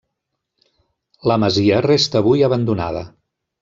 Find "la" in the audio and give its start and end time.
1.33-1.39